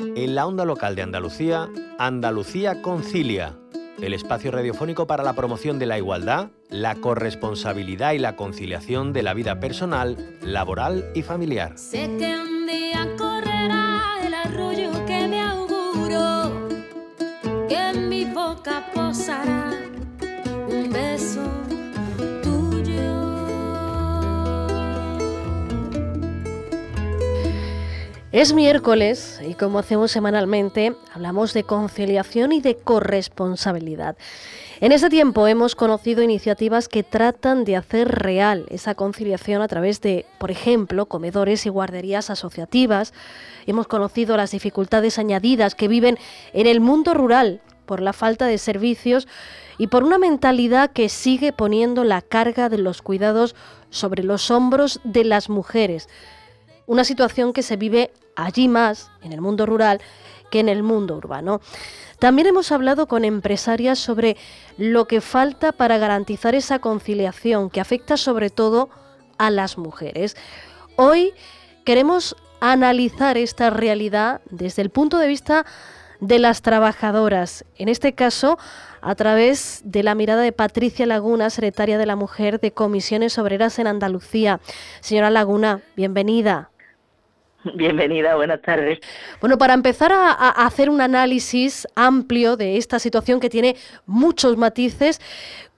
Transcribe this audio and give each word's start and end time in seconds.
En 0.00 0.34
la 0.34 0.46
onda 0.46 0.64
local 0.64 0.96
de 0.96 1.02
Andalucía, 1.02 1.68
Andalucía 1.98 2.80
Concilia, 2.80 3.58
el 4.00 4.14
espacio 4.14 4.50
radiofónico 4.50 5.06
para 5.06 5.22
la 5.22 5.34
promoción 5.34 5.78
de 5.78 5.84
la 5.84 5.98
igualdad, 5.98 6.48
la 6.70 6.94
corresponsabilidad 6.94 8.12
y 8.12 8.18
la 8.18 8.34
conciliación 8.34 9.12
de 9.12 9.22
la 9.22 9.34
vida 9.34 9.60
personal, 9.60 10.38
laboral 10.40 11.10
y 11.14 11.22
familiar. 11.22 11.76
Sé 11.76 12.16
que 12.18 12.34
un 12.34 12.66
día 12.66 13.06
correrá 13.18 14.00
el 14.24 14.32
arroyo 14.32 14.90
que 15.04 15.28
me 15.28 15.42
auguro, 15.42 16.68
que 17.68 17.76
en 17.76 18.08
mi 18.08 18.24
boca 18.24 18.86
posará 18.94 19.70
un 20.66 20.90
beso 20.90 21.42
Es 28.32 28.52
miércoles 28.52 29.40
y 29.44 29.54
como 29.54 29.80
hacemos 29.80 30.12
semanalmente, 30.12 30.94
hablamos 31.12 31.52
de 31.52 31.64
conciliación 31.64 32.52
y 32.52 32.60
de 32.60 32.76
corresponsabilidad. 32.76 34.16
En 34.80 34.92
este 34.92 35.10
tiempo 35.10 35.48
hemos 35.48 35.74
conocido 35.74 36.22
iniciativas 36.22 36.86
que 36.86 37.02
tratan 37.02 37.64
de 37.64 37.74
hacer 37.74 38.06
real 38.06 38.66
esa 38.70 38.94
conciliación 38.94 39.62
a 39.62 39.68
través 39.68 40.00
de, 40.00 40.26
por 40.38 40.52
ejemplo, 40.52 41.06
comedores 41.06 41.66
y 41.66 41.70
guarderías 41.70 42.30
asociativas. 42.30 43.12
Hemos 43.66 43.88
conocido 43.88 44.36
las 44.36 44.52
dificultades 44.52 45.18
añadidas 45.18 45.74
que 45.74 45.88
viven 45.88 46.16
en 46.52 46.68
el 46.68 46.78
mundo 46.78 47.14
rural 47.14 47.60
por 47.84 48.00
la 48.00 48.12
falta 48.12 48.46
de 48.46 48.58
servicios 48.58 49.26
y 49.76 49.88
por 49.88 50.04
una 50.04 50.18
mentalidad 50.18 50.92
que 50.92 51.08
sigue 51.08 51.52
poniendo 51.52 52.04
la 52.04 52.22
carga 52.22 52.68
de 52.68 52.78
los 52.78 53.02
cuidados 53.02 53.56
sobre 53.90 54.22
los 54.22 54.52
hombros 54.52 55.00
de 55.02 55.24
las 55.24 55.48
mujeres 55.48 56.06
una 56.90 57.04
situación 57.04 57.52
que 57.52 57.62
se 57.62 57.76
vive 57.76 58.10
allí 58.34 58.66
más, 58.66 59.12
en 59.22 59.32
el 59.32 59.40
mundo 59.40 59.64
rural, 59.64 60.00
que 60.50 60.58
en 60.58 60.68
el 60.68 60.82
mundo 60.82 61.14
urbano. 61.14 61.60
También 62.18 62.48
hemos 62.48 62.72
hablado 62.72 63.06
con 63.06 63.24
empresarias 63.24 64.00
sobre 64.00 64.36
lo 64.76 65.06
que 65.06 65.20
falta 65.20 65.70
para 65.70 65.98
garantizar 65.98 66.56
esa 66.56 66.80
conciliación 66.80 67.70
que 67.70 67.80
afecta 67.80 68.16
sobre 68.16 68.50
todo 68.50 68.88
a 69.38 69.50
las 69.50 69.78
mujeres. 69.78 70.36
Hoy 70.96 71.32
queremos 71.84 72.34
analizar 72.58 73.38
esta 73.38 73.70
realidad 73.70 74.40
desde 74.50 74.82
el 74.82 74.90
punto 74.90 75.18
de 75.18 75.28
vista 75.28 75.66
de 76.18 76.40
las 76.40 76.60
trabajadoras, 76.60 77.64
en 77.76 77.88
este 77.88 78.14
caso 78.14 78.58
a 79.00 79.14
través 79.14 79.80
de 79.84 80.02
la 80.02 80.16
mirada 80.16 80.42
de 80.42 80.50
Patricia 80.50 81.06
Laguna, 81.06 81.50
secretaria 81.50 81.98
de 81.98 82.06
la 82.06 82.16
Mujer 82.16 82.58
de 82.58 82.72
Comisiones 82.72 83.38
Obreras 83.38 83.78
en 83.78 83.86
Andalucía. 83.86 84.60
Señora 85.00 85.30
Laguna, 85.30 85.82
bienvenida. 85.94 86.69
Bienvenida, 87.74 88.36
buenas 88.36 88.62
tardes. 88.62 89.00
Bueno, 89.40 89.58
para 89.58 89.74
empezar 89.74 90.12
a, 90.12 90.32
hacer 90.32 90.88
un 90.88 91.00
análisis 91.00 91.86
amplio 91.94 92.56
de 92.56 92.76
esta 92.76 92.98
situación 92.98 93.40
que 93.40 93.50
tiene 93.50 93.76
muchos 94.06 94.56
matices, 94.56 95.20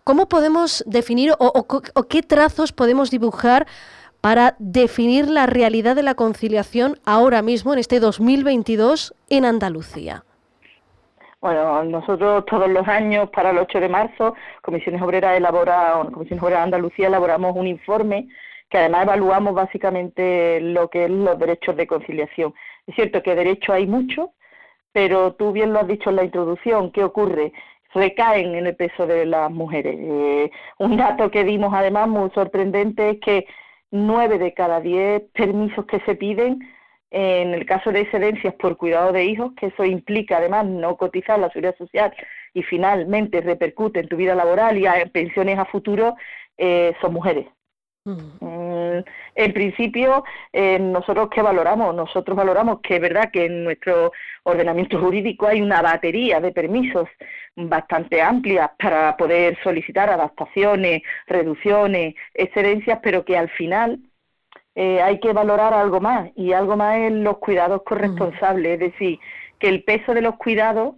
¿cómo 0.05 0.29
podemos 0.29 0.85
definir 0.87 1.33
o, 1.39 1.67
qué 2.09 2.23
trazos 2.23 2.73
podemos 2.73 3.11
dibujar 3.11 3.67
para 4.21 4.55
definir 4.61 5.29
la 5.29 5.47
realidad 5.47 5.97
de 5.97 6.05
la 6.05 6.15
conciliación 6.15 6.99
ahora 7.05 7.43
mismo, 7.43 7.73
en 7.73 7.81
este 7.81 7.99
2022, 7.99 9.15
en 9.29 9.45
Andalucía? 9.45 10.25
Bueno, 11.41 11.83
nosotros 11.83 12.47
todos 12.47 12.71
los 12.71 12.87
años, 12.87 13.29
para 13.31 13.51
el 13.51 13.59
8 13.59 13.81
de 13.81 13.89
marzo, 13.89 14.37
Comisiones 14.63 15.03
Obreras 15.03 15.37
elabora, 15.37 16.07
Comisiones 16.13 16.41
Obreras 16.41 16.61
de 16.61 16.65
Andalucía 16.65 17.09
elaboramos 17.09 17.57
un 17.57 17.67
informe 17.67 18.29
que 18.73 18.79
además 18.79 19.03
evaluamos 19.03 19.55
básicamente 19.55 20.59
lo 20.63 20.89
que 20.89 21.05
es 21.05 21.11
los 21.11 21.39
derechos 21.39 21.77
de 21.77 21.87
conciliación. 21.87 22.55
Es 22.87 22.95
cierto 22.95 23.23
que 23.23 23.35
derecho 23.35 23.75
hay 23.75 23.87
mucho, 23.87 24.33
pero 24.93 25.35
tú 25.35 25.53
bien 25.53 25.75
lo 25.75 25.81
has 25.81 25.87
dicho 25.87 26.09
en 26.09 26.17
la 26.17 26.25
introducción, 26.25 26.91
¿qué 26.91 27.05
ocurre? 27.05 27.53
Recaen 27.93 28.55
en 28.55 28.67
el 28.67 28.75
peso 28.75 29.07
de 29.07 29.27
las 29.27 29.51
mujeres. 29.51 29.95
Eh, 29.99 30.51
un 30.79 30.97
dato 30.97 31.31
que 31.31 31.45
dimos 31.45 31.75
además 31.75 32.09
muy 32.09 32.31
sorprendente 32.31 33.11
es 33.11 33.21
que 33.21 33.47
nueve 33.91 34.39
de 34.39 34.55
cada 34.55 34.81
diez 34.81 35.21
permisos 35.35 35.85
que 35.85 36.01
se 36.01 36.15
piden 36.15 36.61
en 37.11 37.53
el 37.53 37.67
caso 37.67 37.93
de 37.93 38.01
excedencias 38.01 38.55
por 38.55 38.79
cuidado 38.79 39.13
de 39.13 39.27
hijos, 39.27 39.53
que 39.61 39.67
eso 39.67 39.85
implica 39.85 40.39
además 40.39 40.65
no 40.65 40.97
cotizar 40.97 41.39
la 41.39 41.51
seguridad 41.51 41.77
social 41.77 42.15
y 42.55 42.63
finalmente 42.63 43.43
repercute 43.43 44.01
en 44.01 44.09
tu 44.09 44.17
vida 44.17 44.35
laboral 44.35 44.79
y 44.79 44.87
en 44.87 45.11
pensiones 45.11 45.59
a 45.59 45.67
futuro, 45.67 46.17
eh, 46.57 46.95
son 47.03 47.13
mujeres. 47.13 47.47
Mm, 48.05 48.45
en 49.35 49.53
principio, 49.53 50.25
eh, 50.53 50.79
nosotros 50.79 51.29
qué 51.31 51.43
valoramos? 51.43 51.95
Nosotros 51.95 52.37
valoramos 52.37 52.81
que 52.81 52.97
es 52.97 53.01
verdad 53.01 53.31
que 53.33 53.47
en 53.47 53.65
nuestro 53.65 54.13
ordenamiento 54.45 54.99
jurídico 55.01 55.47
hay 55.47 55.63
una 55.63 55.83
batería 55.83 56.41
de 56.41 56.53
permisos 56.53 57.09
bastante 57.57 58.23
amplia 58.23 58.73
para 58.79 59.17
poder 59.17 59.59
solicitar 59.63 60.11
adaptaciones, 60.11 61.03
reducciones, 61.27 62.15
excedencias, 62.35 63.01
pero 63.03 63.25
que 63.25 63.37
al 63.37 63.51
final 63.51 63.99
eh, 64.75 65.03
hay 65.03 65.21
que 65.21 65.33
valorar 65.33 65.75
algo 65.75 66.01
más 66.01 66.31
y 66.35 66.53
algo 66.53 66.77
más 66.77 66.97
es 66.99 67.13
los 67.13 67.39
cuidados 67.39 67.83
corresponsables, 67.85 68.75
es 68.75 68.93
decir, 68.93 69.19
que 69.59 69.69
el 69.69 69.85
peso 69.85 70.15
de 70.15 70.23
los 70.23 70.37
cuidados 70.37 70.95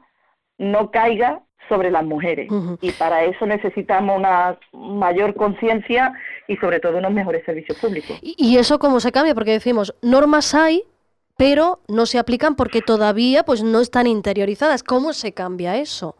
no 0.58 0.90
caiga 0.90 1.42
sobre 1.68 1.90
las 1.90 2.04
mujeres. 2.04 2.48
Y 2.80 2.92
para 2.92 3.24
eso 3.24 3.46
necesitamos 3.46 4.18
una 4.18 4.58
mayor 4.72 5.34
conciencia 5.34 6.12
y 6.46 6.56
sobre 6.56 6.80
todo 6.80 6.98
unos 6.98 7.12
mejores 7.12 7.44
servicios 7.44 7.78
públicos. 7.78 8.18
¿Y 8.22 8.56
eso 8.58 8.78
cómo 8.78 9.00
se 9.00 9.12
cambia? 9.12 9.34
Porque 9.34 9.52
decimos, 9.52 9.94
normas 10.02 10.54
hay, 10.54 10.82
pero 11.36 11.80
no 11.88 12.06
se 12.06 12.18
aplican 12.18 12.54
porque 12.54 12.82
todavía 12.82 13.42
pues 13.44 13.62
no 13.62 13.80
están 13.80 14.06
interiorizadas. 14.06 14.82
¿Cómo 14.82 15.12
se 15.12 15.32
cambia 15.32 15.76
eso? 15.76 16.16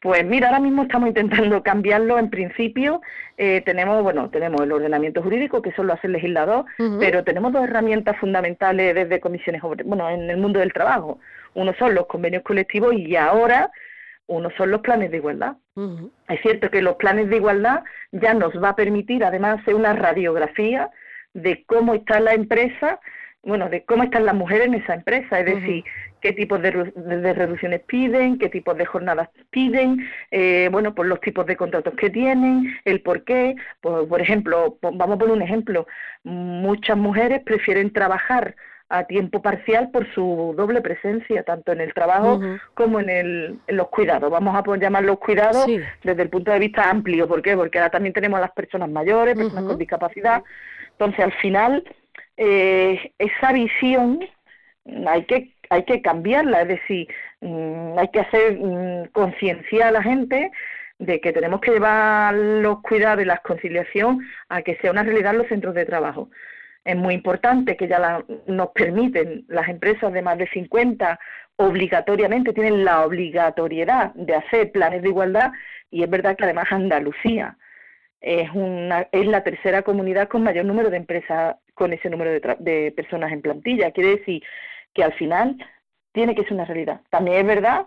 Pues 0.00 0.24
mira, 0.24 0.46
ahora 0.46 0.60
mismo 0.60 0.82
estamos 0.84 1.08
intentando 1.08 1.62
cambiarlo. 1.64 2.18
En 2.18 2.30
principio 2.30 3.00
eh, 3.36 3.62
tenemos, 3.64 4.02
bueno, 4.02 4.30
tenemos 4.30 4.60
el 4.60 4.72
ordenamiento 4.72 5.22
jurídico, 5.22 5.60
que 5.60 5.70
eso 5.70 5.82
lo 5.82 5.94
hace 5.94 6.06
el 6.06 6.12
legislador, 6.12 6.64
pero 7.00 7.24
tenemos 7.24 7.52
dos 7.52 7.64
herramientas 7.64 8.16
fundamentales 8.18 8.94
desde 8.94 9.20
comisiones, 9.20 9.62
bueno, 9.84 10.08
en 10.08 10.30
el 10.30 10.36
mundo 10.36 10.60
del 10.60 10.72
trabajo. 10.72 11.18
Uno 11.54 11.74
son 11.78 11.94
los 11.94 12.06
convenios 12.06 12.44
colectivos 12.44 12.94
y 12.94 13.16
ahora 13.16 13.70
uno 14.28 14.50
son 14.56 14.70
los 14.70 14.80
planes 14.82 15.10
de 15.10 15.16
igualdad. 15.16 15.56
Es 16.28 16.40
cierto 16.42 16.70
que 16.70 16.82
los 16.82 16.96
planes 16.96 17.28
de 17.28 17.36
igualdad 17.36 17.82
ya 18.12 18.34
nos 18.34 18.52
va 18.62 18.70
a 18.70 18.76
permitir 18.76 19.24
además 19.24 19.60
hacer 19.60 19.74
una 19.74 19.92
radiografía 19.92 20.90
de 21.34 21.64
cómo 21.66 21.94
está 21.94 22.20
la 22.20 22.34
empresa, 22.34 23.00
bueno, 23.42 23.68
de 23.68 23.84
cómo 23.84 24.02
están 24.02 24.26
las 24.26 24.34
mujeres 24.34 24.66
en 24.66 24.74
esa 24.74 24.94
empresa, 24.94 25.40
es 25.40 25.46
decir, 25.46 25.84
qué 26.20 26.32
tipos 26.32 26.60
de, 26.60 26.70
reducciones 26.70 27.80
piden, 27.82 28.38
qué 28.38 28.48
tipos 28.48 28.76
de 28.76 28.84
jornadas 28.84 29.28
piden, 29.50 30.06
eh, 30.30 30.68
bueno, 30.70 30.94
pues 30.94 31.08
los 31.08 31.20
tipos 31.20 31.46
de 31.46 31.56
contratos 31.56 31.94
que 31.94 32.10
tienen, 32.10 32.76
el 32.84 33.00
por 33.00 33.24
qué. 33.24 33.54
Pues, 33.80 34.06
por 34.06 34.20
ejemplo, 34.20 34.78
vamos 34.82 35.16
a 35.16 35.18
poner 35.18 35.36
un 35.36 35.42
ejemplo, 35.42 35.86
muchas 36.24 36.96
mujeres 36.96 37.42
prefieren 37.44 37.92
trabajar 37.92 38.56
a 38.90 39.04
tiempo 39.04 39.42
parcial 39.42 39.90
por 39.90 40.10
su 40.14 40.54
doble 40.56 40.80
presencia, 40.80 41.42
tanto 41.42 41.72
en 41.72 41.80
el 41.80 41.92
trabajo 41.92 42.40
como 42.74 43.00
en, 43.00 43.10
el, 43.10 43.58
en 43.66 43.76
los 43.76 43.88
cuidados. 43.88 44.30
Vamos 44.30 44.56
a 44.56 44.76
llamar 44.76 45.04
los 45.04 45.18
cuidados 45.18 45.66
desde 46.02 46.22
el 46.22 46.30
punto 46.30 46.50
de 46.50 46.58
vista 46.58 46.88
amplio. 46.88 47.28
¿Por 47.28 47.42
qué? 47.42 47.54
Porque 47.54 47.78
ahora 47.78 47.90
también 47.90 48.14
tenemos 48.14 48.38
a 48.38 48.42
las 48.42 48.52
personas 48.52 48.88
mayores, 48.88 49.36
personas 49.36 49.64
con 49.64 49.78
discapacidad. 49.78 50.42
Entonces, 50.92 51.20
al 51.20 51.32
final, 51.34 51.84
eh, 52.36 53.12
esa 53.18 53.52
visión 53.52 54.20
hay 55.06 55.24
que, 55.24 55.54
hay 55.68 55.84
que 55.84 56.00
cambiarla, 56.00 56.62
es 56.62 56.68
decir, 56.68 57.08
mm, 57.42 57.98
hay 57.98 58.08
que 58.08 58.20
hacer 58.20 58.58
mm, 58.58 59.08
conciencia 59.12 59.88
a 59.88 59.92
la 59.92 60.02
gente 60.02 60.50
de 60.98 61.20
que 61.20 61.32
tenemos 61.32 61.60
que 61.60 61.72
llevar 61.72 62.34
los 62.34 62.80
cuidados 62.80 63.22
y 63.22 63.26
la 63.26 63.36
conciliación 63.38 64.26
a 64.48 64.62
que 64.62 64.76
sea 64.76 64.90
una 64.90 65.02
realidad 65.02 65.32
en 65.32 65.38
los 65.38 65.48
centros 65.48 65.74
de 65.74 65.84
trabajo 65.84 66.30
es 66.88 66.96
muy 66.96 67.12
importante 67.12 67.76
que 67.76 67.86
ya 67.86 68.24
nos 68.46 68.68
permiten 68.68 69.44
las 69.48 69.68
empresas 69.68 70.10
de 70.10 70.22
más 70.22 70.38
de 70.38 70.48
50 70.48 71.20
obligatoriamente 71.56 72.54
tienen 72.54 72.82
la 72.82 73.04
obligatoriedad 73.04 74.14
de 74.14 74.34
hacer 74.34 74.72
planes 74.72 75.02
de 75.02 75.10
igualdad 75.10 75.52
y 75.90 76.02
es 76.02 76.08
verdad 76.08 76.34
que 76.34 76.44
además 76.44 76.64
Andalucía 76.70 77.58
es 78.22 78.48
una 78.54 79.06
es 79.12 79.26
la 79.26 79.44
tercera 79.44 79.82
comunidad 79.82 80.28
con 80.28 80.42
mayor 80.42 80.64
número 80.64 80.88
de 80.88 80.96
empresas 80.96 81.56
con 81.74 81.92
ese 81.92 82.08
número 82.08 82.30
de, 82.30 82.56
de 82.58 82.92
personas 82.92 83.32
en 83.32 83.42
plantilla. 83.42 83.90
Quiere 83.90 84.16
decir 84.16 84.42
que 84.94 85.04
al 85.04 85.12
final 85.12 85.58
tiene 86.12 86.34
que 86.34 86.44
ser 86.44 86.54
una 86.54 86.64
realidad. 86.64 87.02
También 87.10 87.36
es 87.36 87.46
verdad 87.46 87.86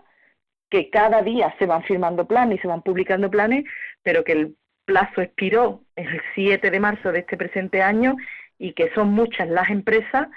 que 0.70 0.92
cada 0.92 1.24
día 1.24 1.56
se 1.58 1.66
van 1.66 1.82
firmando 1.84 2.28
planes 2.28 2.60
y 2.60 2.62
se 2.62 2.68
van 2.68 2.84
publicando 2.84 3.32
planes 3.32 3.66
pero 4.04 4.24
que 4.24 4.34
el 4.34 4.56
plazo 4.86 5.22
expiró 5.22 5.82
el 5.96 6.22
7 6.36 6.70
de 6.70 6.80
marzo 6.80 7.12
de 7.12 7.20
este 7.20 7.38
presente 7.38 7.82
año 7.82 8.16
y 8.62 8.74
que 8.74 8.92
son 8.94 9.12
muchas 9.12 9.50
las 9.50 9.70
empresas 9.70 10.28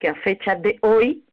que 0.00 0.08
a 0.08 0.14
fecha 0.16 0.56
de 0.56 0.76
hoy 0.82 1.24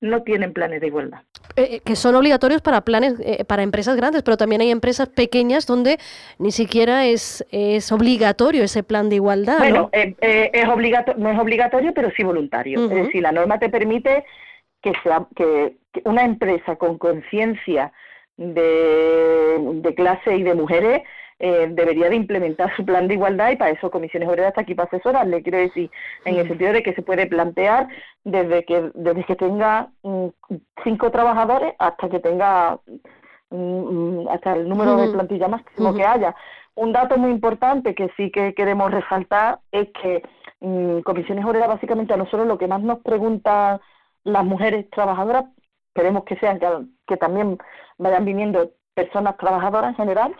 no 0.00 0.22
tienen 0.22 0.54
planes 0.54 0.80
de 0.80 0.86
igualdad. 0.86 1.20
Eh, 1.56 1.68
eh, 1.76 1.80
que 1.84 1.94
son 1.96 2.14
obligatorios 2.14 2.62
para 2.62 2.80
planes 2.80 3.20
eh, 3.22 3.44
para 3.44 3.62
empresas 3.62 3.94
grandes, 3.94 4.22
pero 4.22 4.38
también 4.38 4.62
hay 4.62 4.70
empresas 4.70 5.10
pequeñas 5.10 5.66
donde 5.66 5.98
ni 6.38 6.50
siquiera 6.50 7.04
es, 7.04 7.44
es 7.50 7.92
obligatorio 7.92 8.64
ese 8.64 8.82
plan 8.82 9.10
de 9.10 9.16
igualdad. 9.16 9.58
Bueno, 9.58 9.90
es 9.92 10.16
no 11.18 11.30
es 11.30 11.38
obligatorio, 11.38 11.92
pero 11.92 12.10
sí 12.16 12.22
voluntario. 12.22 12.82
Es 12.84 12.90
decir, 12.90 13.22
la 13.22 13.32
norma 13.32 13.58
te 13.58 13.68
permite 13.68 14.24
que, 14.80 14.92
sea, 15.02 15.26
que, 15.36 15.76
una 16.04 16.24
empresa 16.24 16.76
con 16.76 16.96
conciencia 16.96 17.92
de, 18.38 19.92
clase 19.94 20.36
y 20.36 20.42
de 20.42 20.54
mujeres 20.54 21.02
eh, 21.40 21.68
debería 21.70 22.10
de 22.10 22.16
implementar 22.16 22.74
su 22.76 22.84
plan 22.84 23.08
de 23.08 23.14
igualdad 23.14 23.50
y 23.50 23.56
para 23.56 23.70
eso 23.70 23.90
Comisiones 23.90 24.28
Obreras 24.28 24.50
está 24.50 24.60
aquí 24.60 24.74
para 24.74 24.88
asesorarle, 24.88 25.42
quiero 25.42 25.58
decir, 25.58 25.90
en 26.26 26.36
el 26.36 26.46
sentido 26.46 26.72
de 26.72 26.82
que 26.82 26.92
se 26.92 27.02
puede 27.02 27.26
plantear 27.26 27.88
desde 28.24 28.64
que 28.64 28.90
desde 28.94 29.24
que 29.24 29.36
tenga 29.36 29.88
mm, 30.02 30.26
cinco 30.84 31.10
trabajadores 31.10 31.74
hasta 31.78 32.08
que 32.10 32.20
tenga 32.20 32.78
mm, 33.50 34.28
hasta 34.28 34.52
el 34.54 34.68
número 34.68 34.96
de 34.96 35.08
plantilla 35.08 35.48
máximo 35.48 35.94
que 35.94 36.04
haya. 36.04 36.34
Un 36.74 36.92
dato 36.92 37.16
muy 37.16 37.30
importante 37.30 37.94
que 37.94 38.10
sí 38.16 38.30
que 38.30 38.54
queremos 38.54 38.90
resaltar 38.90 39.60
es 39.72 39.88
que 40.02 40.22
mm, 40.60 41.00
Comisiones 41.00 41.44
Obreras 41.44 41.68
básicamente 41.68 42.14
a 42.14 42.18
nosotros 42.18 42.46
lo 42.46 42.58
que 42.58 42.68
más 42.68 42.82
nos 42.82 43.00
preguntan 43.00 43.80
las 44.24 44.44
mujeres 44.44 44.88
trabajadoras, 44.90 45.44
queremos 45.94 46.24
que 46.24 46.36
sean 46.36 46.58
que, 47.06 47.16
también 47.16 47.58
vayan 47.98 48.24
viniendo 48.24 48.70
personas 48.94 49.36
trabajadoras 49.36 49.90
en 49.90 49.96
general, 49.96 50.34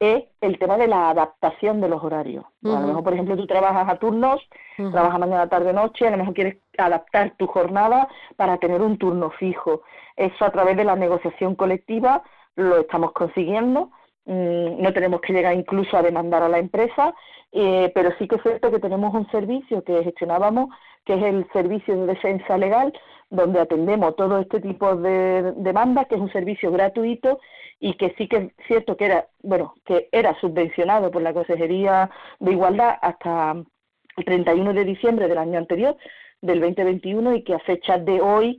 es 0.00 0.24
el 0.40 0.58
tema 0.58 0.76
de 0.76 0.88
la 0.88 1.10
adaptación 1.10 1.80
de 1.80 1.88
los 1.88 2.02
horarios. 2.02 2.44
A 2.64 2.80
lo 2.80 2.86
mejor, 2.86 3.04
por 3.04 3.12
ejemplo, 3.12 3.36
tú 3.36 3.46
trabajas 3.46 3.88
a 3.88 3.96
turnos, 3.96 4.40
trabajas 4.76 5.20
mañana, 5.20 5.48
tarde, 5.48 5.72
noche, 5.72 6.06
a 6.06 6.10
lo 6.10 6.18
mejor 6.18 6.34
quieres 6.34 6.56
adaptar 6.76 7.34
tu 7.36 7.46
jornada 7.46 8.08
para 8.36 8.58
tener 8.58 8.82
un 8.82 8.98
turno 8.98 9.30
fijo. 9.30 9.82
Eso 10.16 10.44
a 10.44 10.50
través 10.50 10.76
de 10.76 10.84
la 10.84 10.96
negociación 10.96 11.54
colectiva 11.54 12.22
lo 12.56 12.78
estamos 12.78 13.12
consiguiendo. 13.12 13.90
Mm, 14.26 14.80
no 14.82 14.92
tenemos 14.92 15.20
que 15.20 15.32
llegar 15.32 15.54
incluso 15.54 15.96
a 15.96 16.02
demandar 16.02 16.42
a 16.42 16.48
la 16.48 16.58
empresa, 16.58 17.14
eh, 17.52 17.92
pero 17.94 18.10
sí 18.18 18.26
que 18.26 18.36
es 18.36 18.42
cierto 18.42 18.70
que 18.70 18.80
tenemos 18.80 19.14
un 19.14 19.30
servicio 19.30 19.84
que 19.84 20.02
gestionábamos, 20.02 20.70
que 21.04 21.14
es 21.14 21.22
el 21.22 21.46
servicio 21.52 21.96
de 21.96 22.06
defensa 22.06 22.56
legal, 22.56 22.92
donde 23.30 23.60
atendemos 23.60 24.16
todo 24.16 24.38
este 24.38 24.60
tipo 24.60 24.96
de 24.96 25.52
demandas, 25.56 26.06
que 26.06 26.14
es 26.14 26.20
un 26.20 26.32
servicio 26.32 26.70
gratuito 26.72 27.38
y 27.80 27.94
que 27.94 28.14
sí 28.16 28.28
que 28.28 28.36
es 28.36 28.66
cierto 28.66 28.96
que 28.96 29.06
era, 29.06 29.26
bueno, 29.42 29.74
que 29.84 30.08
era 30.12 30.38
subvencionado 30.40 31.10
por 31.10 31.20
la 31.20 31.34
Consejería 31.34 32.10
de 32.40 32.52
Igualdad 32.52 32.96
hasta 33.02 33.56
el 34.16 34.24
31 34.24 34.72
de 34.72 34.84
diciembre 34.84 35.28
del 35.28 35.38
año 35.38 35.58
anterior, 35.58 35.96
del 36.40 36.60
2021, 36.60 37.36
y 37.36 37.42
que 37.42 37.54
a 37.54 37.58
fecha 37.58 37.98
de 37.98 38.20
hoy, 38.20 38.58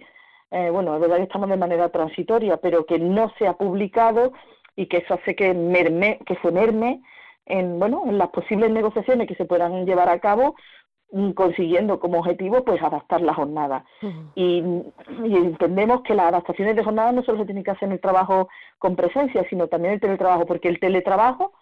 eh, 0.52 0.70
bueno, 0.70 0.96
es 0.96 1.02
verdad 1.02 1.18
que 1.18 1.24
estamos 1.24 1.50
de 1.50 1.58
manera 1.58 1.90
transitoria, 1.90 2.58
pero 2.58 2.86
que 2.86 3.00
no 3.00 3.32
se 3.38 3.48
ha 3.48 3.54
publicado 3.54 4.34
y 4.76 4.88
que 4.88 4.98
eso 4.98 5.14
hace 5.14 5.36
que 5.36 5.54
merme, 5.54 6.20
que 6.26 6.36
se 6.36 6.52
merme 6.52 7.02
en, 7.46 7.80
bueno, 7.80 8.04
en 8.06 8.18
las 8.18 8.30
posibles 8.30 8.72
negociaciones 8.72 9.28
que 9.28 9.36
se 9.36 9.46
puedan 9.46 9.86
llevar 9.86 10.10
a 10.10 10.20
cabo 10.20 10.56
Mm, 11.12 11.32
consiguiendo 11.32 12.00
como 12.00 12.20
objetivo 12.20 12.64
pues 12.66 12.82
adaptar 12.82 13.22
la 13.22 13.34
jornada. 13.34 13.86
y, 14.36 14.60
entendemos 15.24 16.02
que 16.02 16.16
las 16.16 16.28
adaptaciones 16.28 16.76
de 16.76 16.84
jornada 16.84 17.12
no 17.12 17.24
solo 17.24 17.40
se 17.40 17.46
tienen 17.46 17.64
que 17.64 17.72
hacer 17.72 17.88
en 17.88 17.94
el 17.94 18.02
trabajo 18.02 18.50
con 18.80 18.96
presencia, 18.96 19.46
sino 19.50 19.68
también 19.68 19.94
el 19.94 20.00
teletrabajo, 20.00 20.46
porque 20.46 20.68
el 20.68 20.80
teletrabajo 20.80 21.54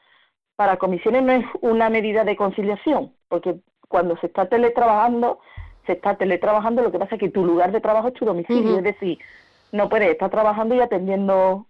para 0.55 0.77
comisiones 0.77 1.23
no 1.23 1.33
es 1.33 1.45
una 1.61 1.89
medida 1.89 2.23
de 2.23 2.35
conciliación, 2.35 3.13
porque 3.27 3.57
cuando 3.89 4.17
se 4.17 4.27
está 4.27 4.47
teletrabajando, 4.47 5.39
se 5.85 5.93
está 5.93 6.15
teletrabajando, 6.15 6.81
lo 6.81 6.91
que 6.91 6.99
pasa 6.99 7.15
es 7.15 7.19
que 7.19 7.29
tu 7.29 7.45
lugar 7.45 7.71
de 7.71 7.81
trabajo 7.81 8.07
es 8.07 8.13
tu 8.13 8.25
domicilio, 8.25 8.77
es 8.77 8.83
decir, 8.83 9.19
no 9.71 9.89
puedes 9.89 10.09
estar 10.09 10.29
trabajando 10.31 10.73
y 10.73 10.79
atendiendo 10.79 11.67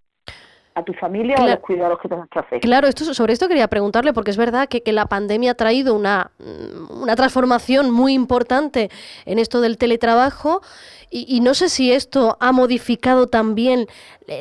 a 0.75 0.83
tu 0.83 0.93
familia 0.93 1.35
o 1.39 1.43
a 1.43 1.49
los 1.49 1.59
cuidados 1.59 1.99
que 1.99 2.09
tengas 2.09 2.29
que 2.29 2.39
hacer. 2.39 2.59
Claro, 2.61 2.87
esto, 2.87 3.05
sobre 3.13 3.33
esto 3.33 3.47
quería 3.47 3.67
preguntarle, 3.67 4.13
porque 4.13 4.31
es 4.31 4.37
verdad 4.37 4.67
que, 4.67 4.81
que 4.81 4.91
la 4.91 5.05
pandemia 5.05 5.51
ha 5.51 5.55
traído 5.55 5.95
una, 5.95 6.31
mm, 6.39 7.01
una, 7.01 7.15
transformación 7.15 7.91
muy 7.91 8.13
importante 8.13 8.89
en 9.25 9.39
esto 9.39 9.61
del 9.61 9.77
teletrabajo 9.77 10.61
y, 11.09 11.25
y, 11.27 11.41
no 11.41 11.53
sé 11.53 11.69
si 11.69 11.91
esto 11.91 12.37
ha 12.39 12.51
modificado 12.51 13.27
también 13.27 13.87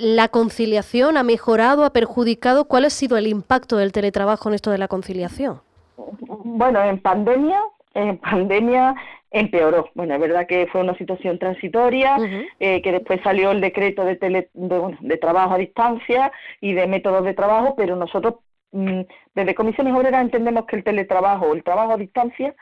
la 0.00 0.28
conciliación, 0.28 1.16
ha 1.16 1.22
mejorado, 1.22 1.84
ha 1.84 1.92
perjudicado. 1.92 2.64
¿Cuál 2.64 2.86
ha 2.86 2.90
sido 2.90 3.18
el 3.18 3.26
impacto 3.26 3.76
del 3.76 3.92
teletrabajo 3.92 4.48
en 4.48 4.54
esto 4.54 4.70
de 4.70 4.78
la 4.78 4.88
conciliación? 4.88 5.60
Bueno, 5.96 6.82
en 6.82 6.98
pandemia, 7.00 7.60
en 7.94 8.18
pandemia 8.18 8.94
empeoró. 9.32 9.90
Bueno, 9.94 10.14
es 10.14 10.20
verdad 10.20 10.46
que 10.46 10.66
fue 10.66 10.82
una 10.82 10.96
situación 10.96 11.38
transitoria, 11.38 12.16
eh, 12.60 12.82
que 12.82 12.92
después 12.92 13.20
salió 13.24 13.50
el 13.50 13.60
decreto 13.60 14.04
de, 14.04 14.16
tele, 14.16 14.50
de, 14.52 15.16
trabajo 15.16 15.54
a 15.54 15.58
distancia 15.58 16.30
y 16.60 16.74
de 16.74 16.86
métodos 16.86 17.24
de 17.24 17.34
trabajo, 17.34 17.74
pero 17.76 17.96
nosotros 17.96 18.36
mm, 18.72 19.00
desde 19.34 19.54
Comisiones 19.54 19.94
Obreras 19.94 20.22
entendemos 20.22 20.66
que 20.66 20.76
el 20.76 20.84
teletrabajo 20.84 21.46
o 21.46 21.54
el 21.54 21.64
trabajo 21.64 21.92
a 21.92 21.96
distancia 21.96 22.54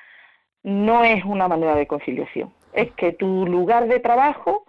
no 0.62 1.04
es 1.04 1.24
una 1.24 1.48
manera 1.48 1.74
de 1.74 1.86
conciliación. 1.86 2.52
Es 2.72 2.92
que 2.92 3.12
tu 3.12 3.46
lugar 3.46 3.88
de 3.88 3.98
trabajo 3.98 4.64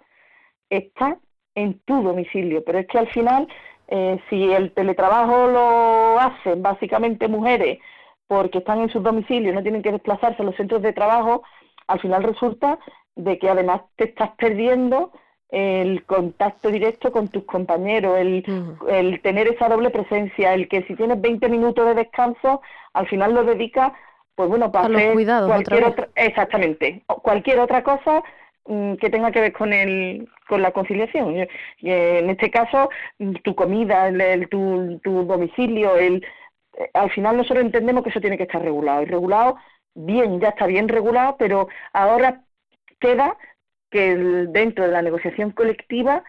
está 0.70 1.18
en 1.54 1.78
tu 1.80 2.02
domicilio, 2.02 2.64
pero 2.64 2.78
es 2.78 2.86
que 2.88 2.98
al 2.98 3.08
final, 3.08 3.46
eh, 3.88 4.18
si 4.28 4.52
el 4.52 4.72
teletrabajo 4.72 5.46
lo 5.48 6.18
hacen 6.18 6.62
básicamente 6.62 7.28
mujeres 7.28 7.78
porque 8.26 8.58
están 8.58 8.80
en 8.80 8.88
sus 8.88 9.02
domicilios, 9.02 9.54
no 9.54 9.62
tienen 9.62 9.82
que 9.82 9.92
desplazarse 9.92 10.42
a 10.42 10.44
los 10.44 10.56
centros 10.56 10.80
de 10.80 10.94
trabajo, 10.94 11.42
al 11.86 12.00
final 12.00 12.22
resulta 12.22 12.78
de 13.16 13.38
que 13.38 13.48
además 13.48 13.82
te 13.96 14.04
estás 14.04 14.30
perdiendo 14.36 15.12
el 15.50 16.04
contacto 16.06 16.70
directo 16.70 17.12
con 17.12 17.28
tus 17.28 17.44
compañeros, 17.44 18.18
el, 18.18 19.20
tener 19.22 19.48
esa 19.48 19.68
doble 19.68 19.90
presencia, 19.90 20.54
el 20.54 20.66
que 20.66 20.82
si 20.84 20.94
tienes 20.96 21.20
20 21.20 21.48
minutos 21.50 21.86
de 21.86 21.94
descanso, 21.94 22.62
al 22.94 23.06
final 23.06 23.34
lo 23.34 23.44
dedicas, 23.44 23.92
pues 24.34 24.48
bueno, 24.48 24.72
para 24.72 24.86
hacer 24.86 25.12
cualquier 25.46 25.84
otra, 25.84 26.08
exactamente, 26.14 27.02
cualquier 27.06 27.60
otra 27.60 27.82
cosa 27.82 28.22
mm, 28.64 28.94
que 28.94 29.10
tenga 29.10 29.30
que 29.30 29.42
ver 29.42 29.52
con 29.52 29.74
el 29.74 30.26
con 30.48 30.62
la 30.62 30.72
conciliación. 30.72 31.46
en 31.82 32.30
este 32.30 32.50
caso, 32.50 32.88
tu 33.44 33.54
comida, 33.54 34.08
el, 34.08 34.48
tu, 34.48 34.98
tu 35.02 35.24
domicilio, 35.26 35.96
el 35.96 36.24
eh, 36.78 36.90
al 36.94 37.10
final 37.10 37.36
nosotros 37.36 37.64
entendemos 37.64 38.02
que 38.02 38.10
eso 38.10 38.20
tiene 38.20 38.36
que 38.36 38.44
estar 38.44 38.62
regulado 38.62 39.02
y 39.02 39.06
regulado 39.06 39.56
bien, 39.94 40.40
ya 40.40 40.48
está 40.48 40.66
bien 40.66 40.88
regulado, 40.88 41.36
pero 41.38 41.68
ahora 41.92 42.42
queda 43.00 43.36
que 43.90 44.16
dentro 44.16 44.86
de 44.86 44.92
la 44.92 45.02
negociación 45.02 45.50
colectiva 45.50 46.24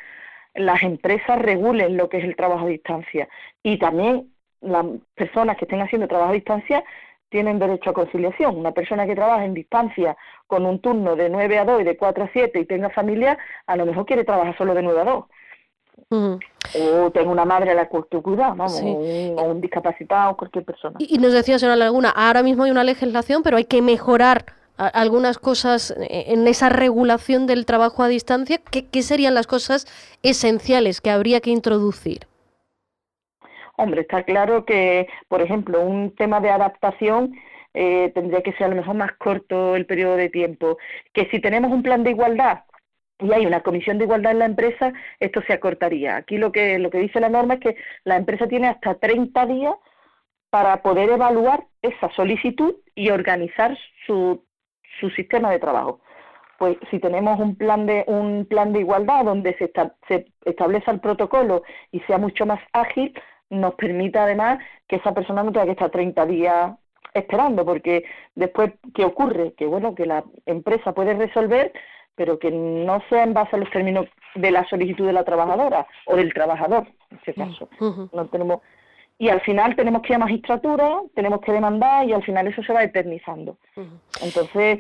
las 0.54 0.84
empresas 0.84 1.40
regulen 1.40 1.98
lo 1.98 2.10
que 2.10 2.18
es 2.18 2.24
el 2.26 2.36
trabajo 2.36 2.66
a 2.66 2.70
distancia 2.70 3.28
y 3.64 3.78
también 3.78 4.34
las 4.62 4.86
personas 5.16 5.58
que 5.58 5.66
estén 5.66 5.82
haciendo 5.82 6.08
trabajo 6.08 6.32
a 6.32 6.36
distancia 6.36 6.84
tienen 7.30 7.58
derecho 7.58 7.90
a 7.90 7.94
conciliación. 7.94 8.56
Una 8.58 8.72
persona 8.72 9.08
que 9.08 9.16
trabaja 9.16 9.44
en 9.44 9.56
distancia 9.56 10.16
con 10.46 10.66
un 10.66 10.80
turno 10.80 11.16
de 11.16 11.30
9 11.30 11.58
a 11.58 11.66
2 11.66 11.82
y 11.82 11.84
de 11.84 11.98
4 11.98 12.24
a 12.26 12.30
7 12.32 12.60
y 12.60 12.66
tenga 12.66 12.92
familia, 12.92 13.38
a 13.66 13.76
lo 13.76 13.88
mejor 13.88 14.06
quiere 14.06 14.24
trabajar 14.24 14.56
solo 14.56 14.76
de 14.76 14.84
9 14.84 15.02
a 15.02 15.04
2. 15.04 15.26
O 16.10 17.12
tengo 17.12 17.32
una 17.32 17.46
madre 17.46 17.72
a 17.72 17.76
la 17.76 17.88
que 17.88 18.22
cuida, 18.22 18.50
vamos, 18.50 18.82
o, 18.82 18.86
un, 18.86 19.62
discapacitado, 19.62 20.38
cualquier 20.38 20.64
persona. 20.64 20.96
Y, 21.00 21.18
nos 21.18 21.34
decía, 21.34 21.60
señora 21.60 21.76
Laguna, 21.76 22.10
ahora 22.10 22.44
mismo 22.44 22.64
hay 22.64 22.72
una 22.72 22.84
legislación, 22.84 23.44
pero 23.44 23.58
hay 23.58 23.66
que 23.66 23.82
mejorar 23.82 24.46
algunas 24.78 25.38
cosas 25.38 25.92
eh, 25.92 26.26
en 26.28 26.48
esa 26.48 26.70
regulación 26.70 27.48
del 27.48 27.66
trabajo 27.66 28.04
a 28.04 28.08
distancia. 28.08 28.60
¿Qué, 28.72 28.88
¿Qué, 28.88 29.02
serían 29.02 29.36
las 29.36 29.48
cosas 29.48 29.86
esenciales 30.24 31.00
que 31.02 31.12
habría 31.12 31.42
que 31.42 31.52
introducir? 31.52 32.28
Hombre, 33.76 34.02
está 34.02 34.24
claro 34.24 34.66
que, 34.66 35.08
por 35.28 35.42
ejemplo, 35.42 35.82
un 35.82 36.16
tema 36.16 36.40
de 36.40 36.50
adaptación 36.50 37.36
eh, 37.74 38.12
tendría 38.14 38.42
que 38.42 38.54
ser 38.54 38.66
a 38.66 38.70
lo 38.70 38.76
mejor 38.76 38.96
más 38.96 39.12
corto 39.14 39.76
el 39.76 39.86
periodo 39.86 40.16
de 40.16 40.30
tiempo. 40.30 40.78
Que 41.12 41.28
si 41.30 41.40
tenemos 41.40 41.72
un 41.72 41.84
plan 41.84 42.04
de 42.04 42.12
igualdad 42.12 42.64
y 43.20 43.32
hay 43.32 43.46
una 43.46 43.62
comisión 43.62 43.98
de 43.98 44.06
igualdad 44.06 44.34
en 44.34 44.40
la 44.40 44.46
empresa, 44.46 44.94
esto 45.20 45.42
se 45.46 45.54
acortaría. 45.54 46.16
Aquí 46.18 46.38
lo 46.38 46.52
que, 46.52 46.80
lo 46.80 46.90
que 46.90 47.00
dice 47.00 47.20
la 47.20 47.30
norma 47.30 47.56
es 47.56 47.60
que 47.60 47.76
la 48.04 48.18
empresa 48.18 48.48
tiene 48.48 48.68
hasta 48.68 48.96
30 48.96 49.46
días 49.46 49.76
para 50.50 50.82
poder 50.82 51.10
evaluar 51.10 51.66
esa 51.82 52.12
solicitud 52.12 52.76
y 52.96 53.10
organizar 53.10 53.78
su, 54.06 54.44
su 55.00 55.10
sistema 55.12 55.52
de 55.52 55.60
trabajo. 55.60 56.02
Pues 56.60 56.78
si 56.92 57.00
tenemos 57.00 57.40
un 57.40 57.56
plan 57.56 57.86
de 57.86 58.04
un 58.08 58.46
plan 58.46 58.72
de 58.72 58.80
igualdad 58.80 59.26
donde 59.26 59.56
se, 59.58 59.72
se 60.08 60.28
establece 60.46 60.92
el 60.92 61.00
protocolo 61.00 61.64
y 61.92 62.00
sea 62.02 62.18
mucho 62.18 62.46
más 62.46 62.60
ágil, 62.74 63.14
nos 63.50 63.76
permite 63.76 64.20
además 64.20 64.60
que 64.88 64.98
esa 64.98 65.14
persona 65.14 65.44
no 65.44 65.52
tenga 65.52 65.66
que 65.66 65.72
estar 65.72 65.90
30 65.90 66.26
días 66.26 66.72
esperando, 67.14 67.66
porque 67.66 68.04
después, 68.36 68.74
¿qué 68.94 69.06
ocurre? 69.06 69.54
Que 69.54 69.66
bueno, 69.66 69.96
que 69.96 70.06
la 70.06 70.24
empresa 70.46 70.94
puede 70.94 71.14
resolver 71.14 71.74
pero 72.16 72.40
que 72.40 72.52
no 72.52 73.02
sea 73.10 73.24
en 73.24 73.34
base 73.34 73.56
a 73.56 73.60
los 73.60 73.70
términos 73.72 74.08
de 74.36 74.52
la 74.52 74.68
solicitud 74.68 75.06
de 75.06 75.14
la 75.14 75.24
trabajadora 75.24 75.88
o 76.06 76.16
del 76.16 76.34
trabajador, 76.34 76.88
en 77.12 77.18
este 77.18 77.34
caso. 77.34 77.70
No 78.12 78.28
tenemos 78.28 78.62
y 79.20 79.30
al 79.30 79.42
final 79.42 79.76
tenemos 79.76 80.02
que 80.02 80.10
ir 80.10 80.16
a 80.16 80.20
magistratura, 80.20 81.02
tenemos 81.16 81.40
que 81.42 81.52
demandar 81.52 82.08
y 82.08 82.14
al 82.14 82.24
final 82.24 82.48
eso 82.48 82.64
se 82.64 82.74
va 82.74 82.84
eternizando. 82.84 83.58
Entonces, 84.22 84.80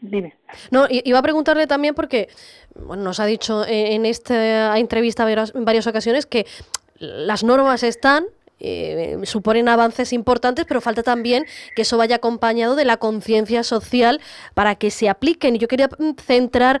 dime. 0.00 0.34
No, 0.70 0.86
iba 0.88 1.18
a 1.18 1.22
preguntarle 1.22 1.66
también 1.66 1.94
porque 1.94 2.28
bueno, 2.74 3.02
nos 3.02 3.20
ha 3.20 3.26
dicho 3.26 3.64
en 3.66 4.06
esta 4.06 4.78
entrevista 4.78 5.30
en 5.30 5.64
varias 5.64 5.86
ocasiones 5.86 6.26
que 6.26 6.46
las 6.98 7.42
normas 7.44 7.82
están, 7.82 8.24
eh, 8.66 9.18
suponen 9.24 9.68
avances 9.68 10.12
importantes, 10.12 10.64
pero 10.66 10.80
falta 10.80 11.02
también 11.02 11.44
que 11.76 11.82
eso 11.82 11.98
vaya 11.98 12.16
acompañado 12.16 12.76
de 12.76 12.84
la 12.84 12.96
conciencia 12.96 13.62
social 13.62 14.20
para 14.54 14.74
que 14.76 14.90
se 14.90 15.08
apliquen. 15.08 15.56
Y 15.56 15.58
yo 15.58 15.68
quería 15.68 15.90
centrar 16.24 16.80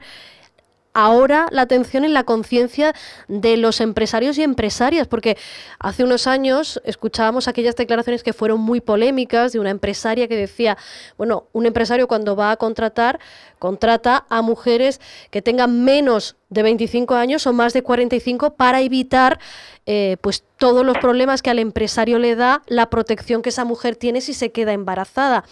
ahora 0.94 1.48
la 1.50 1.62
atención 1.62 2.04
en 2.04 2.14
la 2.14 2.24
conciencia 2.24 2.94
de 3.28 3.56
los 3.56 3.80
empresarios 3.80 4.38
y 4.38 4.42
empresarias, 4.42 5.08
porque 5.08 5.36
hace 5.78 6.04
unos 6.04 6.26
años 6.26 6.80
escuchábamos 6.84 7.48
aquellas 7.48 7.76
declaraciones 7.76 8.22
que 8.22 8.32
fueron 8.32 8.60
muy 8.60 8.80
polémicas 8.80 9.52
de 9.52 9.58
una 9.58 9.70
empresaria 9.70 10.28
que 10.28 10.36
decía, 10.36 10.78
bueno, 11.18 11.48
un 11.52 11.66
empresario 11.66 12.08
cuando 12.08 12.36
va 12.36 12.52
a 12.52 12.56
contratar, 12.56 13.18
contrata 13.58 14.24
a 14.30 14.40
mujeres 14.40 15.00
que 15.30 15.42
tengan 15.42 15.84
menos 15.84 16.36
de 16.54 16.62
25 16.62 17.14
años 17.14 17.46
o 17.46 17.52
más 17.52 17.72
de 17.72 17.82
45 17.82 18.54
para 18.54 18.80
evitar 18.80 19.38
eh, 19.86 20.16
pues 20.22 20.44
todos 20.56 20.86
los 20.86 20.96
problemas 20.98 21.42
que 21.42 21.50
al 21.50 21.58
empresario 21.58 22.18
le 22.18 22.36
da 22.36 22.62
la 22.66 22.88
protección 22.88 23.42
que 23.42 23.50
esa 23.50 23.66
mujer 23.66 23.96
tiene 23.96 24.22
si 24.22 24.32
se 24.32 24.50
queda 24.52 24.72
embarazada. 24.72 25.44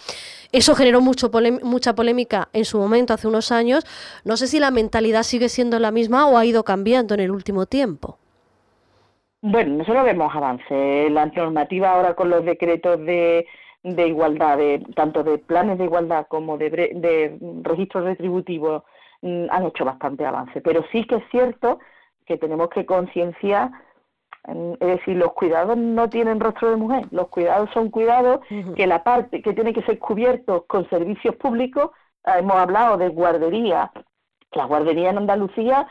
Eso 0.51 0.73
generó 0.75 1.01
mucho 1.01 1.29
mucha 1.61 1.93
polémica 1.93 2.49
en 2.53 2.65
su 2.65 2.79
momento, 2.79 3.13
hace 3.13 3.27
unos 3.27 3.51
años. 3.51 3.85
No 4.23 4.37
sé 4.37 4.47
si 4.47 4.59
la 4.59 4.71
mentalidad 4.71 5.23
sigue 5.23 5.49
siendo 5.49 5.77
la 5.79 5.91
misma 5.91 6.27
o 6.27 6.37
ha 6.37 6.45
ido 6.45 6.63
cambiando 6.63 7.13
en 7.13 7.19
el 7.19 7.31
último 7.31 7.65
tiempo. 7.65 8.17
Bueno, 9.41 9.77
nosotros 9.77 10.05
vemos 10.05 10.33
avance. 10.33 11.09
La 11.09 11.25
normativa 11.25 11.91
ahora 11.91 12.15
con 12.15 12.29
los 12.29 12.45
decretos 12.45 12.99
de, 13.05 13.45
igualdad, 13.83 14.57
de, 14.57 14.81
tanto 14.95 15.23
de 15.23 15.37
planes 15.37 15.77
de 15.77 15.83
igualdad 15.83 16.27
como 16.29 16.57
de, 16.57 16.69
de 16.69 17.37
registros 17.61 18.05
retributivos, 18.05 18.83
han 19.23 19.65
hecho 19.65 19.85
bastante 19.85 20.25
avance. 20.25 20.61
Pero 20.61 20.83
sí 20.91 21.05
que 21.05 21.15
es 21.15 21.23
cierto 21.31 21.79
que 22.25 22.37
tenemos 22.37 22.69
que 22.69 22.85
concienciar 22.85 23.71
es 24.45 24.79
decir, 24.79 25.15
los 25.15 25.33
cuidados 25.33 25.77
no 25.77 26.09
tienen 26.09 26.39
rostro 26.39 26.69
de 26.69 26.75
mujer, 26.75 27.05
los 27.11 27.29
cuidados 27.29 27.69
son 27.73 27.89
cuidados 27.89 28.41
que 28.75 28.87
la 28.87 29.01
parte 29.01 29.41
que 29.41 29.53
tiene 29.53 29.71
que 29.71 29.83
ser 29.83 29.99
cubiertos 29.99 30.63
con 30.67 30.87
servicios 30.89 31.35
públicos, 31.37 31.91
ah, 32.25 32.39
hemos 32.39 32.57
hablado 32.57 32.97
de 32.97 33.07
guardería, 33.07 33.91
las 34.51 34.67
guarderías 34.67 35.13
en 35.13 35.19
Andalucía 35.19 35.87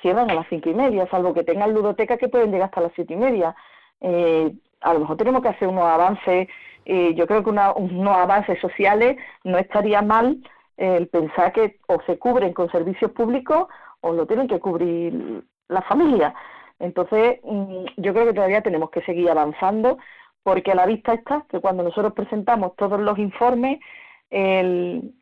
cierran 0.00 0.30
a 0.30 0.34
las 0.34 0.46
cinco 0.48 0.70
y 0.70 0.74
media, 0.74 1.06
salvo 1.10 1.34
que 1.34 1.44
tengan 1.44 1.74
ludoteca 1.74 2.16
que 2.16 2.28
pueden 2.30 2.50
llegar 2.50 2.68
hasta 2.68 2.80
las 2.80 2.92
siete 2.94 3.12
y 3.12 3.18
media. 3.18 3.54
Eh, 4.00 4.50
a 4.80 4.94
lo 4.94 5.00
mejor 5.00 5.18
tenemos 5.18 5.42
que 5.42 5.48
hacer 5.48 5.68
unos 5.68 5.84
avances, 5.84 6.48
eh, 6.86 7.14
yo 7.14 7.26
creo 7.26 7.44
que 7.44 7.50
unos 7.50 8.16
avances 8.16 8.58
sociales 8.60 9.18
no 9.44 9.58
estaría 9.58 10.00
mal 10.00 10.38
el 10.80 11.08
pensar 11.08 11.52
que 11.52 11.78
o 11.88 12.00
se 12.06 12.18
cubren 12.18 12.54
con 12.54 12.70
servicios 12.70 13.10
públicos 13.12 13.68
o 14.00 14.12
lo 14.12 14.26
tienen 14.26 14.48
que 14.48 14.58
cubrir 14.58 15.44
la 15.68 15.82
familia. 15.82 16.34
Entonces, 16.78 17.38
mm, 17.44 17.84
yo 17.98 18.14
creo 18.14 18.26
que 18.26 18.32
todavía 18.32 18.62
tenemos 18.62 18.90
que 18.90 19.02
seguir 19.02 19.30
avanzando 19.30 19.98
porque 20.42 20.72
a 20.72 20.74
la 20.74 20.86
vista 20.86 21.12
está 21.12 21.44
que 21.50 21.60
cuando 21.60 21.82
nosotros 21.82 22.14
presentamos 22.14 22.74
todos 22.76 22.98
los 22.98 23.18
informes, 23.18 23.78
el, 24.30 25.12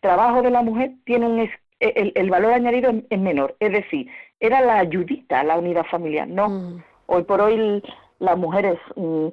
trabajo 0.00 0.42
de 0.42 0.50
la 0.50 0.62
mujer 0.62 0.92
tiene 1.04 1.26
un 1.26 1.50
el, 1.80 2.30
valor 2.30 2.52
añadido 2.52 2.92
es, 3.08 3.18
menor. 3.18 3.56
Es 3.58 3.72
decir, 3.72 4.08
era 4.38 4.60
la 4.60 4.78
ayudita, 4.78 5.42
la 5.42 5.58
unidad 5.58 5.86
familiar. 5.86 6.28
No, 6.28 6.48
mm. 6.48 6.82
hoy 7.06 7.24
por 7.24 7.40
hoy 7.40 7.82
las 8.20 8.38
mujeres, 8.38 8.78
mm, 8.94 9.28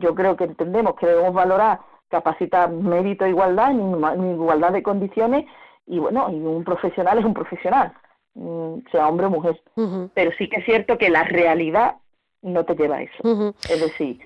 yo 0.00 0.14
creo 0.14 0.36
que 0.36 0.44
entendemos 0.44 0.94
que 0.96 1.06
debemos 1.06 1.34
valorar, 1.34 1.78
capacitar 2.08 2.70
mérito 2.70 3.24
e 3.24 3.30
igualdad, 3.30 3.70
en 3.70 4.30
igualdad 4.30 4.72
de 4.72 4.82
condiciones, 4.82 5.46
y 5.86 5.98
bueno, 5.98 6.30
y 6.30 6.40
un 6.40 6.64
profesional 6.64 7.18
es 7.18 7.24
un 7.24 7.34
profesional. 7.34 7.92
Mm, 8.34 8.86
sea 8.92 9.08
hombre 9.08 9.26
o 9.26 9.30
mujer. 9.30 9.60
Pero 10.14 10.30
sí 10.38 10.48
que 10.48 10.60
es 10.60 10.64
cierto 10.64 10.96
que 10.96 11.10
la 11.10 11.24
realidad 11.24 11.96
no 12.42 12.64
te 12.64 12.74
lleva 12.74 12.96
a 12.96 13.02
eso. 13.02 13.54
Es 13.68 13.80
decir, 13.80 14.20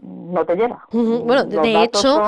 no 0.00 0.44
te 0.44 0.54
lleva. 0.54 0.86
Bueno, 0.92 1.44
de 1.44 1.82
hecho, 1.82 2.20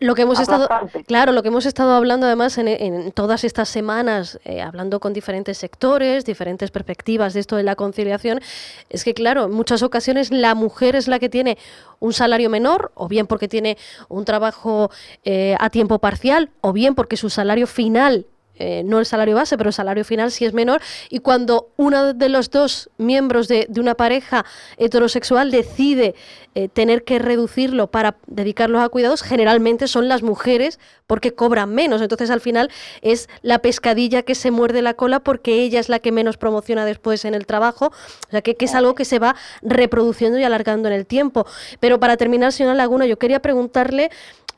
lo 0.00 0.14
que 0.14 0.22
hemos 0.22 0.40
estado, 0.40 0.68
claro, 1.06 1.32
lo 1.32 1.42
que 1.42 1.48
hemos 1.48 1.66
estado 1.66 1.92
hablando 1.92 2.26
además 2.26 2.56
en, 2.58 3.12
todas 3.12 3.44
estas 3.44 3.68
semanas, 3.68 4.38
eh, 4.44 4.62
hablando 4.62 5.00
con 5.00 5.12
diferentes 5.12 5.58
sectores, 5.58 6.24
diferentes 6.24 6.70
perspectivas 6.70 7.34
de 7.34 7.40
esto 7.40 7.56
de 7.56 7.64
la 7.64 7.76
conciliación, 7.76 8.40
es 8.88 9.04
que 9.04 9.14
claro, 9.14 9.44
en 9.44 9.52
muchas 9.52 9.82
ocasiones 9.82 10.30
la 10.30 10.54
mujer 10.54 10.96
es 10.96 11.08
la 11.08 11.18
que 11.18 11.28
tiene 11.28 11.58
un 12.00 12.12
salario 12.12 12.50
menor, 12.50 12.92
o 12.94 13.08
bien 13.08 13.26
porque 13.26 13.48
tiene 13.48 13.76
un 14.08 14.24
trabajo 14.24 14.90
eh, 15.24 15.56
a 15.60 15.70
tiempo 15.70 15.98
parcial, 15.98 16.50
o 16.60 16.72
bien 16.72 16.94
porque 16.94 17.16
su 17.16 17.30
salario 17.30 17.66
final 17.66 18.26
eh, 18.64 18.84
no 18.84 19.00
el 19.00 19.06
salario 19.06 19.34
base, 19.34 19.58
pero 19.58 19.70
el 19.70 19.74
salario 19.74 20.04
final 20.04 20.30
sí 20.30 20.44
es 20.44 20.52
menor. 20.52 20.80
Y 21.10 21.18
cuando 21.18 21.70
uno 21.76 22.14
de 22.14 22.28
los 22.28 22.48
dos 22.48 22.90
miembros 22.96 23.48
de, 23.48 23.66
una 23.76 23.96
pareja 23.96 24.44
heterosexual 24.76 25.50
decide 25.50 26.14
eh, 26.54 26.68
tener 26.68 27.02
que 27.02 27.18
reducirlo 27.18 27.88
para 27.88 28.18
dedicarlos 28.28 28.80
a 28.80 28.88
cuidados, 28.88 29.22
generalmente 29.22 29.88
son 29.88 30.06
las 30.06 30.22
mujeres 30.22 30.78
porque 31.08 31.34
cobran 31.34 31.74
menos. 31.74 32.02
Entonces 32.02 32.30
al 32.30 32.40
final 32.40 32.70
es 33.00 33.28
la 33.40 33.58
pescadilla 33.58 34.22
que 34.22 34.36
se 34.36 34.52
muerde 34.52 34.80
la 34.80 34.94
cola 34.94 35.18
porque 35.18 35.54
ella 35.62 35.80
es 35.80 35.88
la 35.88 35.98
que 35.98 36.12
menos 36.12 36.36
promociona 36.36 36.84
después 36.84 37.24
en 37.24 37.34
el 37.34 37.46
trabajo. 37.46 37.86
O 37.86 38.30
sea 38.30 38.42
que, 38.42 38.54
que 38.54 38.66
es 38.66 38.76
algo 38.76 38.94
que 38.94 39.04
se 39.04 39.18
va 39.18 39.34
reproduciendo 39.62 40.38
y 40.38 40.44
alargando 40.44 40.86
en 40.86 40.94
el 40.94 41.06
tiempo. 41.06 41.46
Pero 41.80 41.98
para 41.98 42.16
terminar, 42.16 42.52
señora 42.52 42.76
Laguna, 42.76 43.06
yo 43.06 43.18
quería 43.18 43.42
preguntarle 43.42 44.12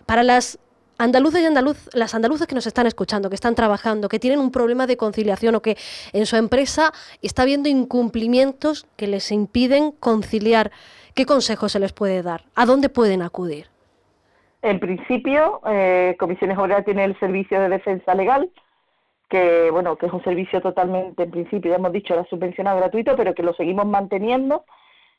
para 0.05 0.23
las 0.23 0.59
andaluces 0.99 1.43
y 1.43 1.47
andaluz, 1.47 1.89
las 1.95 2.15
andaluzas 2.15 2.47
que 2.47 2.55
nos 2.55 2.67
están 2.67 2.87
escuchando, 2.87 3.29
que 3.29 3.35
están 3.35 3.55
trabajando, 3.55 4.09
que 4.09 4.19
tienen 4.19 4.41
un 4.41 4.51
problema 4.51 4.87
de 4.87 4.97
conciliación 4.97 5.55
o 5.55 5.63
que 5.63 5.77
en 6.13 6.27
su 6.27 6.37
empresa 6.37 6.93
está 7.23 7.43
habiendo 7.43 7.69
incumplimientos 7.69 8.87
que 8.97 9.07
les 9.07 9.31
impiden 9.33 9.93
conciliar, 9.93 10.71
¿qué 11.15 11.27
consejo 11.27 11.69
se 11.69 11.81
les 11.81 11.93
puede 11.93 12.23
dar? 12.23 12.43
¿A 12.55 12.67
dónde 12.67 12.89
pueden 12.89 13.23
acudir? 13.23 13.67
En 14.63 14.81
principio, 14.81 15.61
eh, 15.67 16.17
Comisiones 16.19 16.57
Obreras 16.57 16.85
tiene 16.85 17.05
el 17.05 17.19
servicio 17.19 17.61
de 17.61 17.69
defensa 17.69 18.15
legal, 18.15 18.49
que 19.29 19.71
bueno, 19.71 19.97
que 19.97 20.07
es 20.07 20.13
un 20.13 20.25
servicio 20.25 20.63
totalmente, 20.63 21.25
en 21.25 21.31
principio, 21.31 21.71
ya 21.71 21.77
hemos 21.77 21.93
dicho, 21.93 22.15
era 22.15 22.25
subvencionado 22.27 22.79
gratuito, 22.79 23.15
pero 23.17 23.35
que 23.35 23.43
lo 23.43 23.53
seguimos 23.55 23.87
manteniendo 23.87 24.65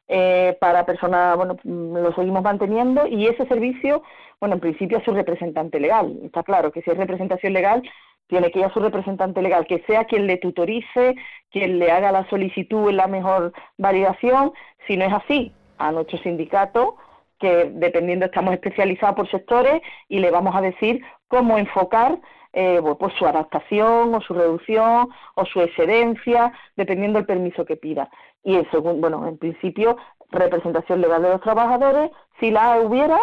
eh, 0.07 0.57
para 0.59 0.85
personas, 0.85 1.35
bueno, 1.35 1.57
lo 1.63 2.13
seguimos 2.13 2.43
manteniendo 2.43 3.07
y 3.07 3.27
ese 3.27 3.45
servicio, 3.47 4.03
bueno, 4.39 4.55
en 4.55 4.61
principio 4.61 4.97
a 4.97 5.03
su 5.03 5.11
representante 5.11 5.79
legal. 5.79 6.19
Está 6.23 6.43
claro 6.43 6.71
que 6.71 6.81
si 6.81 6.91
es 6.91 6.97
representación 6.97 7.53
legal, 7.53 7.83
tiene 8.27 8.51
que 8.51 8.59
ir 8.59 8.65
a 8.65 8.73
su 8.73 8.79
representante 8.79 9.41
legal, 9.41 9.65
que 9.67 9.83
sea 9.87 10.05
quien 10.05 10.27
le 10.27 10.37
tutorice, 10.37 11.15
quien 11.51 11.79
le 11.79 11.91
haga 11.91 12.11
la 12.11 12.27
solicitud 12.29 12.89
en 12.89 12.97
la 12.97 13.07
mejor 13.07 13.53
validación. 13.77 14.51
Si 14.87 14.97
no 14.97 15.05
es 15.05 15.13
así, 15.13 15.53
a 15.77 15.91
nuestro 15.91 16.17
sindicato, 16.19 16.97
que 17.39 17.69
dependiendo 17.73 18.25
estamos 18.25 18.53
especializados 18.53 19.15
por 19.15 19.29
sectores 19.29 19.81
y 20.07 20.19
le 20.19 20.31
vamos 20.31 20.55
a 20.55 20.61
decir 20.61 21.01
cómo 21.27 21.57
enfocar 21.57 22.19
eh, 22.57 22.81
por 22.81 23.13
su 23.17 23.25
adaptación 23.25 24.15
o 24.15 24.21
su 24.21 24.33
reducción 24.33 25.09
o 25.35 25.45
su 25.45 25.59
excedencia, 25.59 26.53
dependiendo 26.77 27.19
del 27.19 27.25
permiso 27.25 27.65
que 27.65 27.75
pida. 27.75 28.09
Y 28.45 28.55
en 28.55 28.65
bueno, 29.01 29.27
en 29.27 29.37
principio, 29.37 29.97
representación 30.31 31.01
legal 31.01 31.21
de 31.21 31.31
los 31.31 31.41
trabajadores, 31.41 32.11
si 32.39 32.51
la 32.51 32.79
hubiera, 32.79 33.19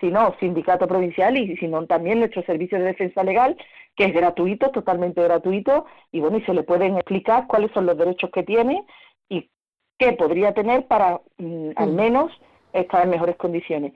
si 0.00 0.06
no, 0.06 0.36
sindicato 0.38 0.86
provincial 0.86 1.36
y 1.36 1.56
si 1.56 1.66
no, 1.66 1.84
también 1.86 2.20
nuestro 2.20 2.44
servicio 2.44 2.78
de 2.78 2.84
defensa 2.84 3.24
legal, 3.24 3.56
que 3.96 4.04
es 4.04 4.14
gratuito, 4.14 4.70
totalmente 4.70 5.20
gratuito, 5.20 5.86
y 6.12 6.20
bueno, 6.20 6.38
y 6.38 6.42
se 6.42 6.54
le 6.54 6.62
pueden 6.62 6.94
explicar 6.94 7.48
cuáles 7.48 7.72
son 7.72 7.86
los 7.86 7.98
derechos 7.98 8.30
que 8.30 8.44
tiene 8.44 8.86
y 9.28 9.50
qué 9.98 10.12
podría 10.12 10.54
tener 10.54 10.86
para 10.86 11.20
mm, 11.38 11.70
al 11.74 11.90
mm. 11.90 11.96
menos 11.96 12.32
estar 12.72 13.02
en 13.02 13.10
mejores 13.10 13.34
condiciones. 13.34 13.94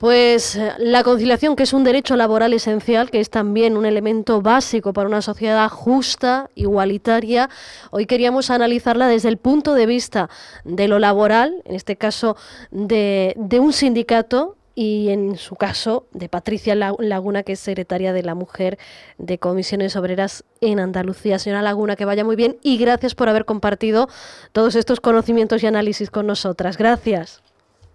Pues 0.00 0.56
eh, 0.56 0.72
la 0.78 1.04
conciliación, 1.04 1.56
que 1.56 1.64
es 1.64 1.74
un 1.74 1.84
derecho 1.84 2.16
laboral 2.16 2.54
esencial, 2.54 3.10
que 3.10 3.20
es 3.20 3.28
también 3.28 3.76
un 3.76 3.84
elemento 3.84 4.40
básico 4.40 4.94
para 4.94 5.06
una 5.06 5.20
sociedad 5.20 5.68
justa, 5.68 6.48
igualitaria, 6.54 7.50
hoy 7.90 8.06
queríamos 8.06 8.48
analizarla 8.48 9.08
desde 9.08 9.28
el 9.28 9.36
punto 9.36 9.74
de 9.74 9.84
vista 9.84 10.30
de 10.64 10.88
lo 10.88 10.98
laboral, 10.98 11.60
en 11.66 11.74
este 11.74 11.96
caso 11.96 12.38
de, 12.70 13.36
un 13.60 13.74
sindicato 13.74 14.56
y 14.74 15.10
en 15.10 15.36
su 15.36 15.54
caso 15.54 16.06
de 16.12 16.30
Patricia 16.30 16.74
Laguna, 16.74 17.42
que 17.42 17.52
es 17.52 17.60
secretaria 17.60 18.14
de 18.14 18.22
la 18.22 18.34
Mujer 18.34 18.78
de 19.18 19.36
Comisiones 19.36 19.96
Obreras 19.96 20.44
en 20.62 20.80
Andalucía. 20.80 21.38
Señora 21.38 21.60
Laguna, 21.60 21.96
que 21.96 22.06
vaya 22.06 22.24
muy 22.24 22.36
bien 22.36 22.56
y 22.62 22.78
gracias 22.78 23.14
por 23.14 23.28
haber 23.28 23.44
compartido 23.44 24.08
todos 24.52 24.76
estos 24.76 24.98
conocimientos 24.98 25.62
y 25.62 25.66
análisis 25.66 26.10
con 26.10 26.26
nosotras. 26.26 26.78
Gracias. 26.78 27.42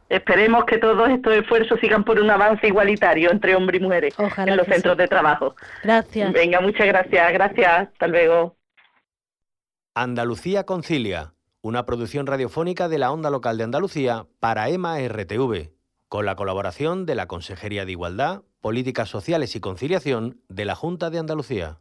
Esperemos 0.10 0.66
que 0.66 0.78
todos 0.78 1.10
estos 1.10 1.34
esfuerzos 1.36 1.80
sigan 1.80 2.04
por 2.04 2.20
un 2.20 2.30
avance 2.30 2.68
igualitario 2.68 3.32
entre 3.32 3.56
hombres 3.56 3.82
y 3.82 3.84
mujeres 3.84 4.16
en 4.38 4.58
los 4.58 4.68
centros 4.68 4.98
de 4.98 5.08
trabajo. 5.08 5.56
Gracias. 5.84 6.32
Venga, 6.32 6.62
muchas 6.62 6.88
gracias. 6.88 7.34
Gracias. 7.34 7.90
Hasta 7.90 8.08
luego. 8.08 8.56
Andalucía 9.96 10.66
Concilia, 10.66 11.34
una 11.62 11.86
producción 11.86 12.28
radiofónica 12.28 12.88
de 12.88 13.00
la 13.00 13.12
Onda 13.12 13.30
Local 13.30 13.58
de 13.58 13.64
Andalucía 13.64 14.28
para 14.40 14.70
EMA 14.70 15.00
RTV, 15.00 15.72
con 16.10 16.26
la 16.26 16.36
colaboración 16.36 17.06
de 17.06 17.16
la 17.16 17.28
Consejería 17.28 17.86
de 17.86 17.94
Igualdad, 17.94 18.44
Políticas 18.62 19.10
Sociales 19.10 19.56
y 19.56 19.60
Conciliación 19.60 20.42
de 20.50 20.66
la 20.66 20.76
Junta 20.76 21.10
de 21.10 21.20
Andalucía. 21.20 21.80